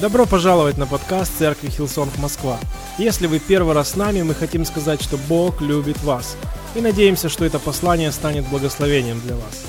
[0.00, 2.58] Добро пожаловать на подкаст Церкви Hillsong Москва.
[2.96, 6.38] Если вы первый раз с нами, мы хотим сказать, что Бог любит вас.
[6.74, 9.66] И надеемся, что это послание станет благословением для вас.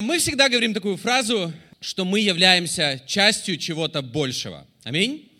[0.00, 4.66] Мы всегда говорим такую фразу, что мы являемся частью чего-то большего.
[4.82, 5.30] Аминь.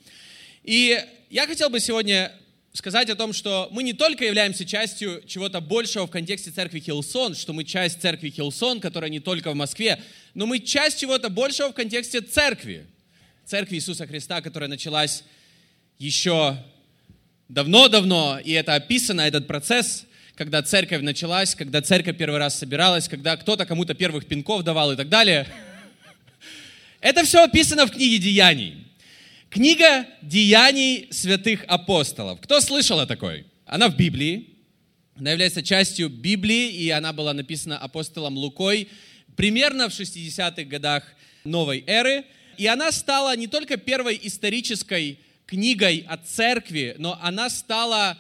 [0.64, 2.30] И я хотел бы сегодня
[2.72, 7.34] сказать о том, что мы не только являемся частью чего-то большего в контексте церкви Hillsong,
[7.34, 10.02] что мы часть церкви Hillsong, которая не только в Москве,
[10.34, 12.86] но мы часть чего-то большего в контексте церкви.
[13.44, 15.24] Церкви Иисуса Христа, которая началась
[15.98, 16.56] еще
[17.48, 23.36] давно-давно, и это описано, этот процесс, когда церковь началась, когда церковь первый раз собиралась, когда
[23.36, 25.46] кто-то кому-то первых пинков давал и так далее.
[27.00, 28.86] Это все описано в книге Деяний.
[29.52, 32.40] Книга Деяний святых апостолов.
[32.40, 33.44] Кто слышал о такой?
[33.66, 34.48] Она в Библии.
[35.14, 38.88] Она является частью Библии, и она была написана апостолом Лукой
[39.36, 41.04] примерно в 60-х годах
[41.44, 42.24] новой эры.
[42.56, 48.16] И она стала не только первой исторической книгой о церкви, но она стала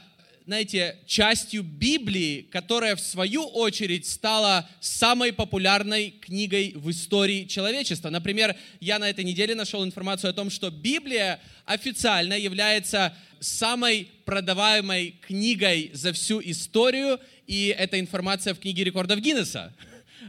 [0.46, 8.10] знаете, частью Библии, которая в свою очередь стала самой популярной книгой в истории человечества.
[8.10, 15.16] Например, я на этой неделе нашел информацию о том, что Библия официально является самой продаваемой
[15.26, 19.72] книгой за всю историю, и эта информация в книге рекордов Гиннесса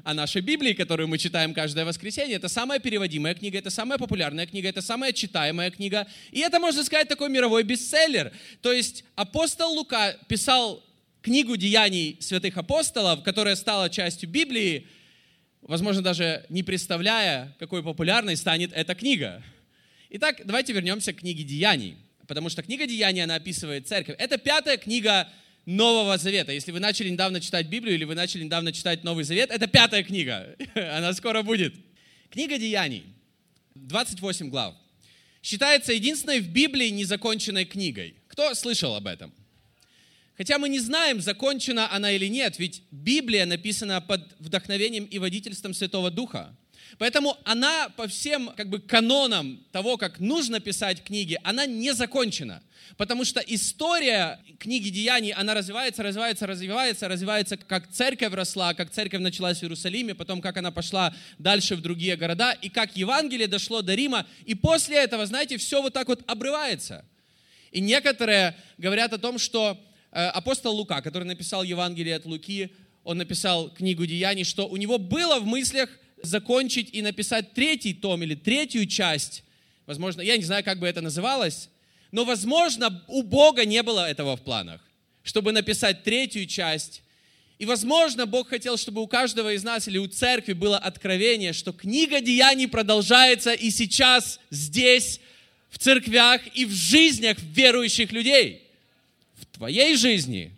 [0.04, 2.36] о нашей Библии, которую мы читаем каждое воскресенье.
[2.36, 6.08] Это самая переводимая книга, это самая популярная книга, это самая читаемая книга.
[6.32, 8.32] И это, можно сказать, такой мировой бестселлер.
[8.62, 10.84] То есть апостол Лука писал
[11.22, 14.88] книгу деяний святых апостолов, которая стала частью Библии,
[15.62, 19.42] возможно, даже не представляя, какой популярной станет эта книга.
[20.10, 24.16] Итак, давайте вернемся к книге деяний, потому что книга деяний, она описывает церковь.
[24.20, 25.30] Это пятая книга
[25.66, 26.52] Нового Завета.
[26.52, 30.04] Если вы начали недавно читать Библию или вы начали недавно читать Новый Завет, это пятая
[30.04, 30.56] книга.
[30.76, 31.74] Она скоро будет.
[32.30, 33.04] Книга Деяний.
[33.76, 34.76] 28 глав.
[35.42, 38.16] Считается единственной в Библии незаконченной книгой.
[38.28, 39.34] Кто слышал об этом?
[40.38, 45.74] Хотя мы не знаем, закончена она или нет, ведь Библия написана под вдохновением и водительством
[45.74, 46.56] Святого Духа.
[46.98, 52.62] Поэтому она по всем как бы канонам того, как нужно писать книги, она не закончена.
[52.98, 59.22] Потому что история книги Деяний, она развивается, развивается, развивается, развивается, как церковь росла, как церковь
[59.22, 63.82] началась в Иерусалиме, потом как она пошла дальше в другие города, и как Евангелие дошло
[63.82, 64.28] до Рима.
[64.46, 67.06] И после этого, знаете, все вот так вот обрывается.
[67.72, 69.80] И некоторые говорят о том, что
[70.12, 72.72] э, апостол Лука, который написал Евангелие от Луки,
[73.04, 75.90] он написал книгу Деяний, что у него было в мыслях
[76.24, 79.44] закончить и написать третий том или третью часть,
[79.86, 81.70] возможно, я не знаю, как бы это называлось,
[82.12, 84.82] но, возможно, у Бога не было этого в планах,
[85.22, 87.04] чтобы написать третью часть.
[87.60, 91.74] И, возможно, Бог хотел, чтобы у каждого из нас или у церкви было откровение, что
[91.74, 95.20] книга деяний продолжается и сейчас здесь,
[95.70, 98.62] в церквях и в жизнях верующих людей.
[99.36, 100.52] В твоей жизни,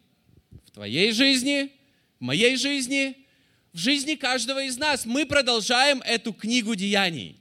[0.67, 1.71] в твоей жизни,
[2.19, 3.15] в моей жизни–
[3.75, 5.05] в жизни каждого из нас.
[5.05, 7.35] Мы продолжаем эту книгу деяний.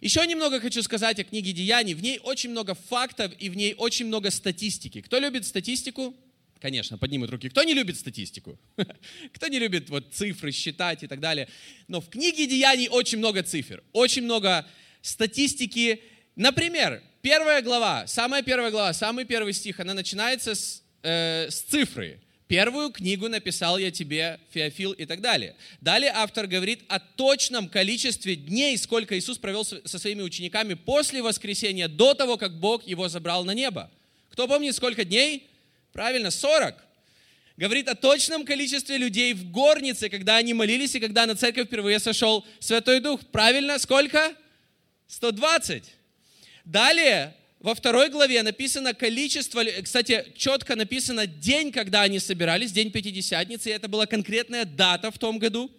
[0.00, 1.94] Еще немного хочу сказать о книге деяний.
[1.94, 5.00] В ней очень много фактов и в ней очень много статистики.
[5.00, 6.14] Кто любит статистику?
[6.60, 7.48] Конечно, поднимут руки.
[7.48, 8.56] Кто не любит статистику?
[9.34, 11.48] Кто не любит вот цифры считать и так далее?
[11.88, 14.64] Но в книге деяний очень много цифр, очень много
[15.02, 16.00] статистики.
[16.36, 22.20] Например, первая глава, самая первая глава, самый первый стих, она начинается с, э, с цифры.
[22.48, 25.54] Первую книгу написал я тебе, Феофил и так далее.
[25.82, 31.88] Далее автор говорит о точном количестве дней, сколько Иисус провел со своими учениками после воскресения,
[31.88, 33.90] до того, как Бог его забрал на небо.
[34.30, 35.46] Кто помнит, сколько дней?
[35.92, 36.74] Правильно, 40.
[37.58, 41.98] Говорит о точном количестве людей в горнице, когда они молились и когда на церковь впервые
[41.98, 43.20] сошел Святой Дух.
[43.30, 44.32] Правильно, сколько?
[45.08, 45.84] 120.
[46.64, 53.70] Далее во второй главе написано количество, кстати, четко написано день, когда они собирались, день Пятидесятницы,
[53.70, 55.70] и это была конкретная дата в том году.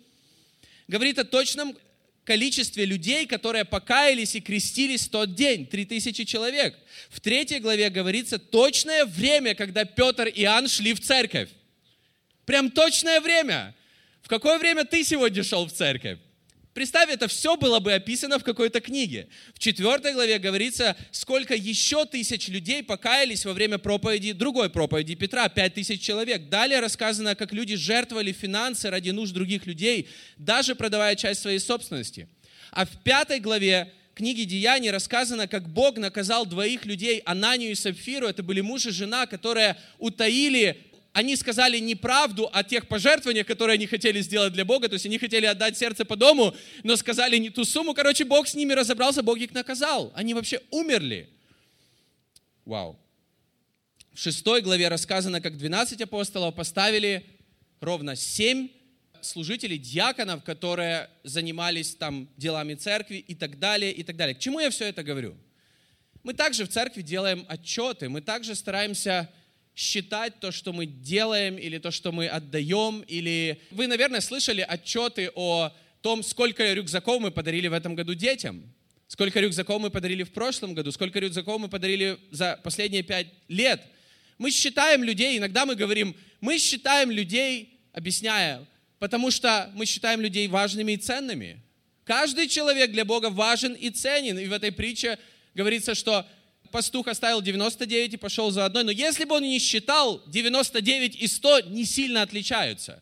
[0.89, 1.77] Говорит о точном
[2.25, 6.77] количестве людей, которые покаялись и крестились в тот день, 3000 человек.
[7.09, 11.49] В третьей главе говорится точное время, когда Петр и Иоанн шли в церковь.
[12.45, 13.73] Прям точное время.
[14.21, 16.19] В какое время ты сегодня шел в церковь?
[16.79, 19.27] Представь, это все было бы описано в какой-то книге.
[19.53, 25.49] В четвертой главе говорится, сколько еще тысяч людей покаялись во время проповеди, другой проповеди Петра,
[25.49, 26.47] пять тысяч человек.
[26.47, 32.29] Далее рассказано, как люди жертвовали финансы ради нужд других людей, даже продавая часть своей собственности.
[32.71, 38.25] А в пятой главе книги Деяний рассказано, как Бог наказал двоих людей, Ананию и Сапфиру,
[38.25, 43.87] это были муж и жена, которые утаили они сказали неправду о тех пожертвованиях, которые они
[43.87, 47.49] хотели сделать для Бога, то есть они хотели отдать сердце по дому, но сказали не
[47.49, 50.11] ту сумму, короче, Бог с ними разобрался, Бог их наказал.
[50.15, 51.29] Они вообще умерли.
[52.65, 52.99] Вау.
[54.13, 57.25] В шестой главе рассказано, как 12 апостолов поставили
[57.79, 58.69] ровно 7
[59.21, 64.35] служителей, диаконов, которые занимались там делами церкви и так далее, и так далее.
[64.35, 65.35] К чему я все это говорю?
[66.23, 69.29] Мы также в церкви делаем отчеты, мы также стараемся
[69.75, 73.61] считать то, что мы делаем, или то, что мы отдаем, или...
[73.71, 75.71] Вы, наверное, слышали отчеты о
[76.01, 78.63] том, сколько рюкзаков мы подарили в этом году детям,
[79.07, 83.81] сколько рюкзаков мы подарили в прошлом году, сколько рюкзаков мы подарили за последние пять лет.
[84.37, 88.65] Мы считаем людей, иногда мы говорим, мы считаем людей, объясняя,
[88.99, 91.61] потому что мы считаем людей важными и ценными.
[92.09, 94.39] Каждый человек для Бога важен и ценен.
[94.39, 95.19] И в этой притче
[95.53, 96.25] говорится, что
[96.71, 98.83] пастух оставил 99 и пошел за одной.
[98.83, 103.01] Но если бы он не считал, 99 и 100 не сильно отличаются.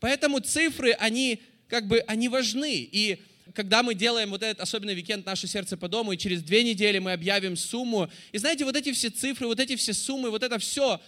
[0.00, 2.88] Поэтому цифры, они как бы, они важны.
[2.90, 3.22] И
[3.54, 6.98] когда мы делаем вот этот особенный викенд «Наше сердце по дому», и через две недели
[6.98, 10.58] мы объявим сумму, и знаете, вот эти все цифры, вот эти все суммы, вот это
[10.58, 11.00] все,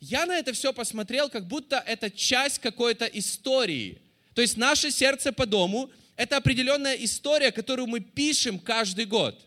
[0.00, 3.98] я на это все посмотрел, как будто это часть какой-то истории.
[4.34, 9.40] То есть наше сердце по дому– это определенная история, которую мы пишем каждый год.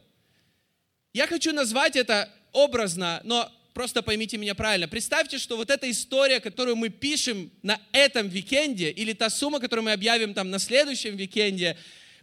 [1.12, 4.88] Я хочу назвать это образно, но просто поймите меня правильно.
[4.88, 9.86] Представьте, что вот эта история, которую мы пишем на этом викенде, или та сумма, которую
[9.86, 11.78] мы объявим там на следующем викенде,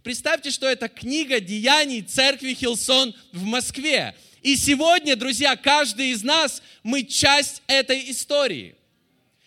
[0.04, 4.14] представьте, что это книга деяний церкви Hillsong в Москве.
[4.42, 8.76] И сегодня, друзья, каждый из нас, мы часть этой истории.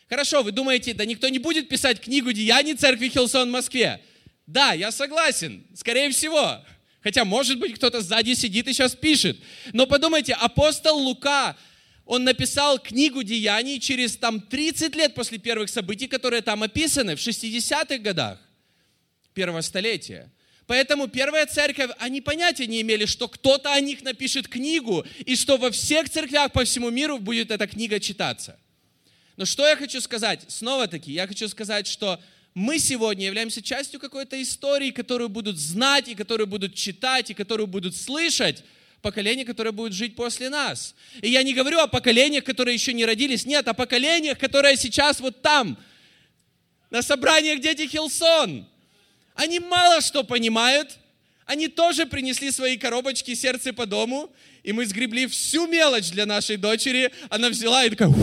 [0.09, 4.01] Хорошо, вы думаете, да никто не будет писать книгу деяний церкви Хилсон в Москве?
[4.47, 6.61] Да, я согласен, скорее всего.
[7.01, 9.37] Хотя, может быть, кто-то сзади сидит и сейчас пишет.
[9.71, 11.55] Но подумайте, апостол Лука,
[12.05, 17.19] он написал книгу деяний через там 30 лет после первых событий, которые там описаны, в
[17.19, 18.39] 60-х годах
[19.33, 20.29] первого столетия.
[20.67, 25.57] Поэтому первая церковь, они понятия не имели, что кто-то о них напишет книгу, и что
[25.57, 28.59] во всех церквях по всему миру будет эта книга читаться.
[29.37, 30.41] Но что я хочу сказать?
[30.47, 32.19] Снова-таки, я хочу сказать, что
[32.53, 37.67] мы сегодня являемся частью какой-то истории, которую будут знать, и которую будут читать, и которую
[37.67, 38.63] будут слышать
[39.01, 40.95] поколение, которое будет жить после нас.
[41.21, 45.19] И я не говорю о поколениях, которые еще не родились, нет, о поколениях, которые сейчас
[45.19, 45.77] вот там,
[46.89, 48.67] на собраниях Дети Хилсон.
[49.35, 50.97] Они мало что понимают,
[51.45, 54.31] они тоже принесли свои коробочки сердце по дому,
[54.63, 57.11] и мы сгребли всю мелочь для нашей дочери.
[57.29, 58.13] Она взяла и такая,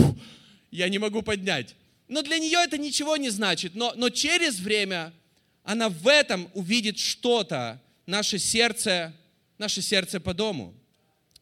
[0.69, 1.75] я не могу поднять.
[2.07, 3.75] Но для нее это ничего не значит.
[3.75, 5.13] Но, но через время
[5.63, 9.13] она в этом увидит что-то, наше сердце,
[9.57, 10.73] наше сердце по дому.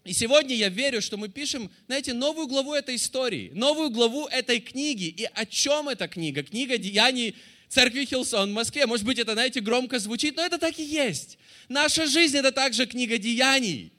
[0.03, 4.59] И сегодня я верю, что мы пишем, знаете, новую главу этой истории, новую главу этой
[4.59, 5.05] книги.
[5.05, 6.43] И о чем эта книга?
[6.43, 7.35] Книга Деяний
[7.69, 8.85] Церкви Хилсон в Москве.
[8.85, 11.37] Может быть, это, знаете, громко звучит, но это так и есть.
[11.69, 13.91] Наша жизнь– это также книга Деяний.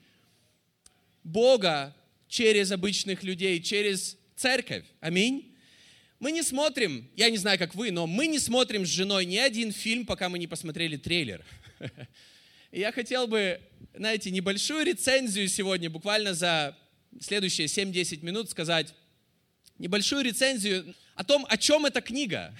[1.23, 1.93] Бога
[2.29, 4.85] через обычных людей, через церковь.
[5.01, 5.46] Аминь.
[6.19, 9.37] Мы не смотрим, я не знаю, как вы, но мы не смотрим с женой ни
[9.37, 11.45] один фильм, пока мы не посмотрели трейлер.
[12.71, 13.61] Я хотел бы,
[13.93, 16.75] знаете, небольшую рецензию сегодня, буквально за
[17.21, 18.95] следующие 7-10 минут сказать,
[19.77, 22.57] небольшую рецензию о том, о чем эта книга.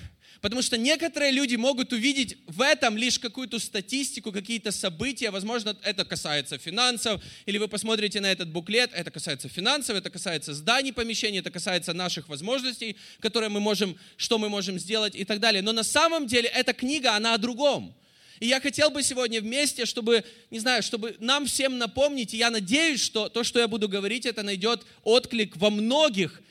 [0.47, 5.29] Потому что некоторые люди могут увидеть в этом лишь какую-то статистику, какие-то события.
[5.29, 7.21] Возможно, это касается финансов.
[7.45, 11.91] Или вы посмотрите на этот буклет, это касается финансов, это касается зданий, помещений, это касается
[11.91, 15.61] наших возможностей, которые мы можем, что мы можем сделать и так далее.
[15.61, 17.93] Но на самом деле эта книга, она о другом.
[18.39, 22.51] И я хотел бы сегодня вместе, чтобы, не знаю, чтобы нам всем напомнить, и я
[22.51, 26.41] надеюсь, что то, что я буду говорить, это найдет отклик во многих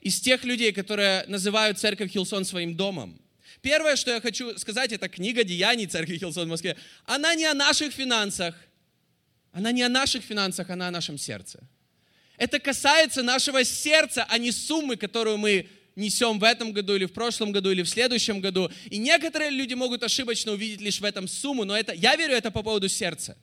[0.00, 3.20] из тех людей, которые называют церковь Хилсон своим домом.
[3.64, 6.76] Первое, что я хочу сказать, это книга Деяний Церкви Хилсон в Москве.
[7.06, 8.54] Она не о наших финансах.
[9.52, 11.60] Она не о наших финансах, она о нашем сердце.
[12.36, 15.66] Это касается нашего сердца, а не суммы, которую мы
[15.96, 18.70] несем в этом году или в прошлом году или в следующем году.
[18.90, 22.50] И некоторые люди могут ошибочно увидеть лишь в этом сумму, но это, я верю, это
[22.50, 23.34] по поводу сердца.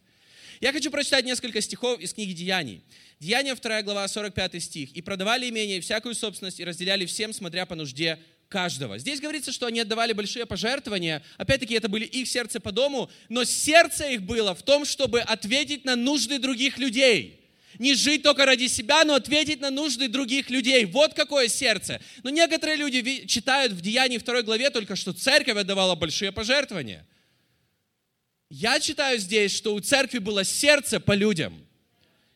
[0.59, 2.83] Я хочу прочитать несколько стихов из книги Деяний.
[3.19, 4.91] Деяния 2 глава, 45 стих.
[4.91, 8.19] «И продавали имение и всякую собственность, и разделяли всем, смотря по нужде
[8.51, 8.99] каждого.
[8.99, 11.23] Здесь говорится, что они отдавали большие пожертвования.
[11.37, 15.85] Опять-таки, это были их сердце по дому, но сердце их было в том, чтобы ответить
[15.85, 17.39] на нужды других людей.
[17.79, 20.85] Не жить только ради себя, но ответить на нужды других людей.
[20.85, 22.01] Вот какое сердце.
[22.21, 27.07] Но некоторые люди читают в Деянии 2 главе только, что церковь отдавала большие пожертвования.
[28.49, 31.65] Я читаю здесь, что у церкви было сердце по людям.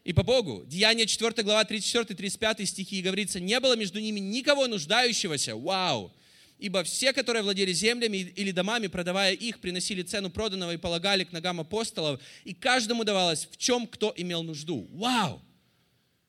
[0.06, 0.64] И по Богу.
[0.68, 5.56] Деяние 4 глава 34-35 стихи говорится, не было между ними никого нуждающегося.
[5.56, 6.14] Вау!
[6.60, 11.34] Ибо все, которые владели землями или домами, продавая их, приносили цену проданного и полагали к
[11.34, 14.88] ногам апостолов, и каждому давалось, в чем кто имел нужду.
[14.92, 15.42] Вау!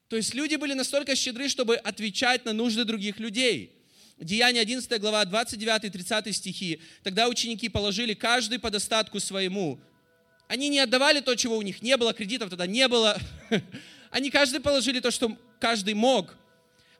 [0.08, 3.72] То есть люди были настолько щедры, чтобы отвечать на нужды других людей.
[4.18, 6.80] Деяние 11 глава 29-30 стихи.
[7.02, 9.78] Тогда ученики положили каждый по достатку своему.
[10.48, 13.18] Они не отдавали то, чего у них не было, кредитов тогда не было.
[14.10, 16.34] Они каждый положили то, что каждый мог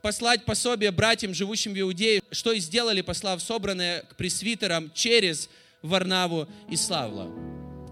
[0.03, 5.49] послать пособие братьям, живущим в Иудее, что и сделали, послав собранное к пресвитерам через
[5.83, 7.31] Варнаву и Славла.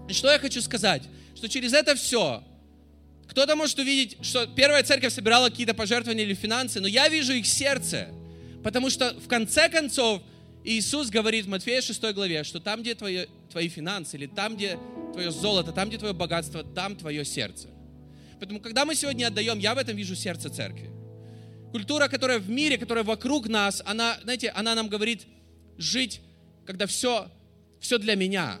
[0.09, 1.03] И что я хочу сказать?
[1.35, 2.43] Что через это все
[3.27, 7.45] кто-то может увидеть, что первая церковь собирала какие-то пожертвования или финансы, но я вижу их
[7.45, 8.09] сердце,
[8.63, 10.21] потому что в конце концов
[10.65, 14.79] Иисус говорит в Матфея 6 главе, что там, где твои, твои финансы, или там, где
[15.13, 17.69] твое золото, там, где твое богатство, там твое сердце.
[18.39, 20.89] Поэтому, когда мы сегодня отдаем, я в этом вижу сердце церкви.
[21.71, 25.27] Культура, которая в мире, которая вокруг нас, она, знаете, она нам говорит
[25.77, 26.21] жить,
[26.65, 27.29] когда все,
[27.79, 28.59] все для меня.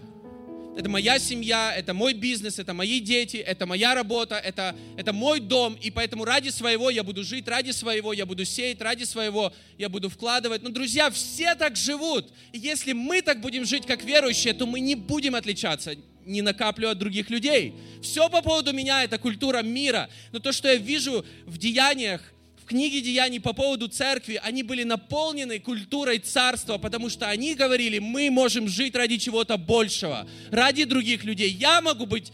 [0.75, 5.39] Это моя семья, это мой бизнес, это мои дети, это моя работа, это, это мой
[5.39, 5.77] дом.
[5.81, 9.87] И поэтому ради своего я буду жить, ради своего я буду сеять, ради своего я
[9.87, 10.63] буду вкладывать.
[10.63, 12.33] Но, друзья, все так живут.
[12.51, 16.53] И если мы так будем жить, как верующие, то мы не будем отличаться ни на
[16.53, 17.73] каплю от других людей.
[18.01, 20.09] Все по поводу меня, это культура мира.
[20.33, 22.33] Но то, что я вижу в деяниях,
[22.65, 27.99] в книге Деяний по поводу церкви, они были наполнены культурой царства, потому что они говорили,
[27.99, 31.51] мы можем жить ради чего-то большего, ради других людей.
[31.51, 32.33] Я могу быть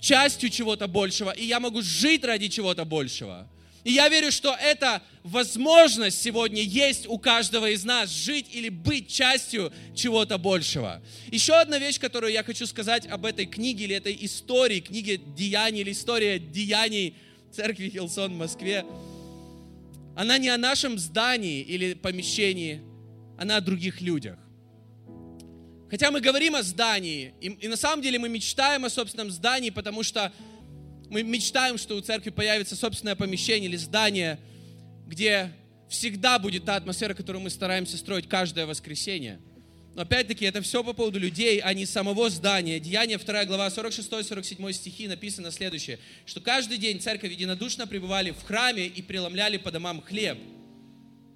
[0.00, 3.48] частью чего-то большего, и я могу жить ради чего-то большего.
[3.82, 9.08] И я верю, что эта возможность сегодня есть у каждого из нас жить или быть
[9.08, 11.02] частью чего-то большего.
[11.32, 15.80] Еще одна вещь, которую я хочу сказать об этой книге или этой истории, книге Деяний
[15.80, 17.16] или история деяний
[17.50, 18.84] церкви Хилсон в Москве,
[20.16, 22.82] она не о нашем здании или помещении,
[23.38, 24.38] она о других людях.
[25.90, 29.70] Хотя мы говорим о здании, и, и на самом деле мы мечтаем о собственном здании,
[29.70, 30.32] потому что
[31.10, 34.38] мы мечтаем, что у церкви появится собственное помещение или здание,
[35.06, 35.52] где
[35.88, 39.40] всегда будет та атмосфера, которую мы стараемся строить каждое воскресенье–
[39.94, 42.80] но опять-таки это все по поводу людей, а не самого здания.
[42.80, 48.86] Деяние 2 глава 46-47 стихи написано следующее, что каждый день церковь единодушно пребывали в храме
[48.86, 50.38] и преломляли по домам хлеб.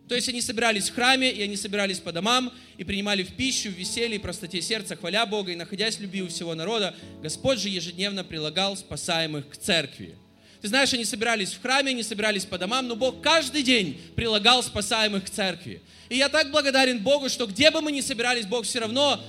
[0.09, 3.71] То есть они собирались в храме, и они собирались по домам, и принимали в пищу,
[3.71, 7.59] в веселье и простоте сердца, хваля Бога, и находясь в любви у всего народа, Господь
[7.59, 10.17] же ежедневно прилагал спасаемых к церкви.
[10.67, 14.65] Ты знаешь, они собирались в храме, они собирались по домам, но Бог каждый день прилагал
[14.65, 15.81] спасаемых к церкви.
[16.09, 19.25] И я так благодарен Богу, что где бы мы ни собирались, Бог все равно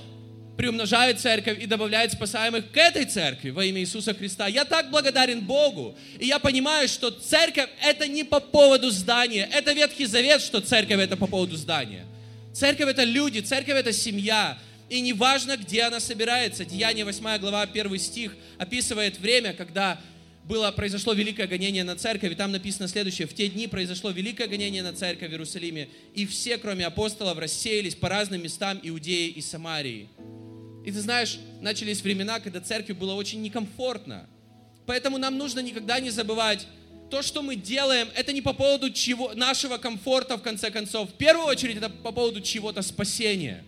[0.56, 4.48] приумножает церковь и добавляет спасаемых к этой церкви во имя Иисуса Христа.
[4.48, 5.96] Я так благодарен Богу.
[6.18, 9.48] И я понимаю, что церковь это не по поводу здания.
[9.52, 12.04] Это Ветхий Завет, что церковь это по поводу здания.
[12.52, 14.58] Церковь это люди, церковь это семья.
[14.88, 16.64] И неважно, где она собирается.
[16.64, 20.00] Деяние 8 глава 1 стих описывает время, когда
[20.48, 23.28] было, произошло великое гонение на церковь, и там написано следующее.
[23.28, 27.94] В те дни произошло великое гонение на церковь в Иерусалиме, и все, кроме апостолов, рассеялись
[27.94, 30.08] по разным местам Иудеи и Самарии.
[30.86, 34.26] И ты знаешь, начались времена, когда церкви было очень некомфортно.
[34.86, 36.66] Поэтому нам нужно никогда не забывать,
[37.10, 41.10] то, что мы делаем, это не по поводу чего, нашего комфорта, в конце концов.
[41.10, 43.64] В первую очередь, это по поводу чего-то спасения.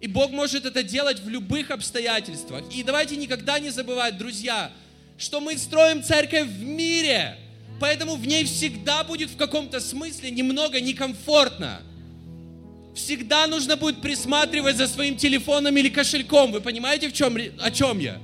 [0.00, 2.64] И Бог может это делать в любых обстоятельствах.
[2.74, 4.70] И давайте никогда не забывать, друзья,
[5.18, 7.36] что мы строим церковь в мире,
[7.80, 11.80] поэтому в ней всегда будет в каком-то смысле немного некомфортно.
[12.94, 16.52] Всегда нужно будет присматривать за своим телефоном или кошельком.
[16.52, 18.18] Вы понимаете, в чем, о чем я?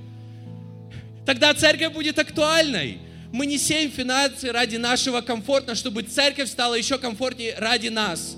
[1.26, 2.98] Тогда церковь будет актуальной.
[3.32, 8.36] Мы не сеем финансы ради нашего комфорта, чтобы церковь стала еще комфортнее ради нас,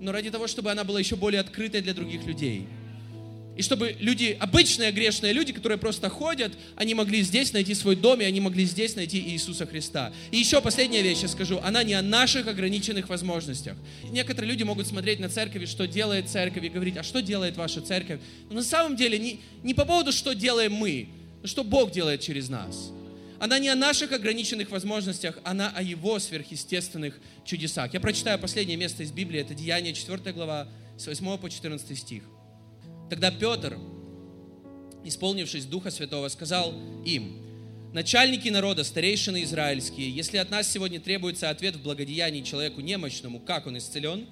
[0.00, 2.66] но ради того, чтобы она была еще более открытой для других людей.
[3.58, 8.20] И чтобы люди, обычные грешные люди, которые просто ходят, они могли здесь найти свой дом,
[8.20, 10.12] и они могли здесь найти Иисуса Христа.
[10.30, 13.76] И еще последняя вещь я скажу, она не о наших ограниченных возможностях.
[14.12, 17.80] Некоторые люди могут смотреть на церковь, что делает церковь, и говорить, а что делает ваша
[17.80, 18.20] церковь?
[18.48, 21.08] Но на самом деле не, не по поводу, что делаем мы,
[21.42, 22.92] но что Бог делает через нас.
[23.40, 27.92] Она не о наших ограниченных возможностях, она о Его сверхъестественных чудесах.
[27.92, 32.22] Я прочитаю последнее место из Библии, это Деяние 4 глава, с 8 по 14 стих.
[33.10, 33.78] Тогда Петр,
[35.04, 36.74] исполнившись Духа Святого, сказал
[37.04, 37.42] им,
[37.92, 43.66] начальники народа, старейшины израильские, если от нас сегодня требуется ответ в благодеянии человеку немощному, как
[43.66, 44.26] он исцелен,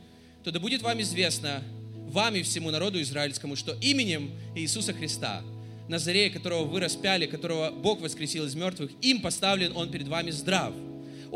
[0.45, 1.62] то да будет вам известно,
[2.09, 5.42] вам и всему народу израильскому, что именем Иисуса Христа
[5.88, 10.75] Назарея, которого вы распяли, которого Бог воскресил из мертвых, им поставлен он перед вами здрав.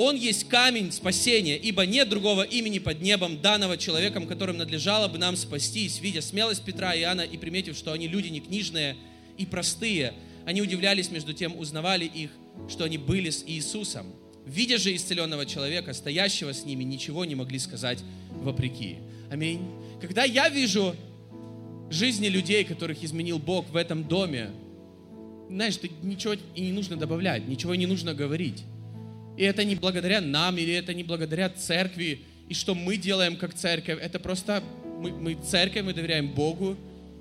[0.02, 5.18] Он есть камень спасения, ибо нет другого имени под небом, данного человеком, которым надлежало бы
[5.18, 6.00] нам спастись.
[6.00, 8.96] Видя смелость Петра и Иоанна и приметив, что они люди не книжные
[9.36, 10.14] и простые,
[10.46, 12.30] они удивлялись, между тем узнавали их,
[12.70, 14.06] что они были с Иисусом.
[14.46, 17.98] Видя же исцеленного человека, стоящего с ними, ничего не могли сказать
[18.30, 18.96] вопреки.
[19.30, 19.60] Аминь.
[20.00, 20.96] Когда я вижу
[21.90, 24.48] жизни людей, которых изменил Бог в этом доме,
[25.50, 28.64] знаешь, ты ничего и не нужно добавлять, ничего не нужно говорить.
[29.40, 32.20] И это не благодаря нам, или это не благодаря церкви,
[32.50, 33.98] и что мы делаем как церковь.
[33.98, 34.62] Это просто
[34.98, 36.76] мы, мы церковь, мы доверяем Богу,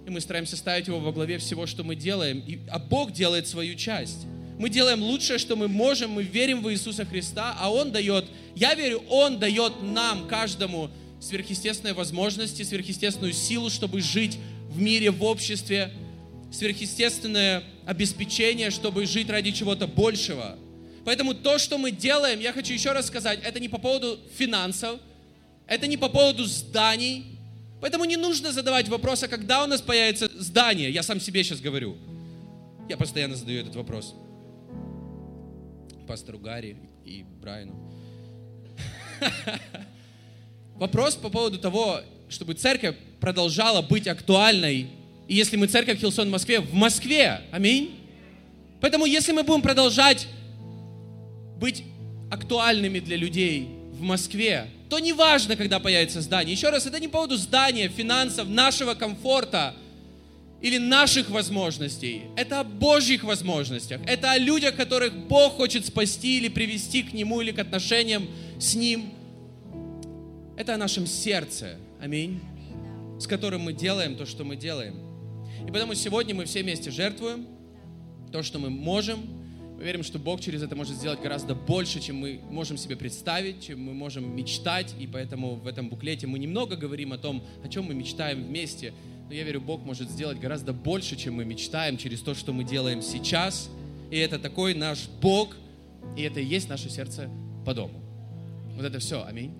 [0.05, 2.43] и мы стараемся ставить Его во главе всего, что мы делаем.
[2.45, 4.27] И, а Бог делает свою часть.
[4.57, 8.75] Мы делаем лучшее, что мы можем, мы верим в Иисуса Христа, а Он дает, я
[8.75, 10.89] верю, Он дает нам, каждому,
[11.21, 14.37] сверхъестественные возможности, сверхъестественную силу, чтобы жить
[14.69, 15.93] в мире, в обществе,
[16.51, 20.57] сверхъестественное обеспечение, чтобы жить ради чего-то большего.
[21.09, 24.99] Поэтому то, что мы делаем, я хочу еще раз сказать, это не по поводу финансов,
[25.65, 27.39] это не по поводу зданий.
[27.81, 30.91] Поэтому не нужно задавать вопрос, а когда у нас появится здание.
[30.91, 31.97] Я сам себе сейчас говорю.
[32.87, 34.13] Я постоянно задаю этот вопрос.
[36.07, 37.91] Пастору Гарри и Брайану.
[40.75, 44.91] Вопрос по поводу того, чтобы церковь продолжала быть актуальной.
[45.27, 47.41] И если мы церковь Хилсон в Москве, в Москве.
[47.51, 47.95] Аминь.
[48.79, 50.27] Поэтому если мы будем продолжать
[51.59, 51.83] быть
[52.31, 56.53] актуальными для людей в Москве, то неважно, когда появится здание.
[56.53, 59.75] Еще раз, это не по поводу здания, финансов, нашего комфорта
[60.61, 62.23] или наших возможностей.
[62.35, 64.01] Это о Божьих возможностях.
[64.05, 68.27] Это о людях, которых Бог хочет спасти или привести к Нему или к отношениям
[68.59, 69.11] с Ним.
[70.57, 71.77] Это о нашем сердце.
[72.01, 72.41] Аминь.
[73.19, 74.95] С которым мы делаем то, что мы делаем.
[75.67, 77.47] И поэтому сегодня мы все вместе жертвуем
[78.31, 79.38] то, что мы можем,
[79.79, 83.63] мы верим, что Бог через это может сделать гораздо больше, чем мы можем себе представить,
[83.63, 84.93] чем мы можем мечтать.
[84.99, 88.93] И поэтому в этом буклете мы немного говорим о том, о чем мы мечтаем вместе.
[89.29, 92.65] Но я верю, Бог может сделать гораздо больше, чем мы мечтаем через то, что мы
[92.65, 93.69] делаем сейчас.
[94.11, 95.55] И это такой наш Бог,
[96.17, 97.29] и это и есть наше сердце
[97.65, 98.01] по дому.
[98.75, 99.23] Вот это все.
[99.23, 99.53] Аминь.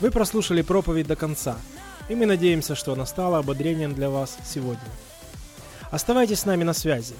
[0.00, 1.58] Вы прослушали проповедь до конца,
[2.10, 4.80] и мы надеемся, что она стала ободрением для вас сегодня.
[5.92, 7.14] Оставайтесь с нами на связи.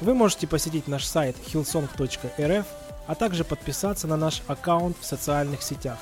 [0.00, 2.66] Вы можете посетить наш сайт hillsong.rf,
[3.06, 5.98] а также подписаться на наш аккаунт в социальных сетях.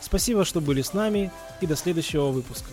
[0.00, 2.70] Спасибо, что были с нами, и до следующего выпуска.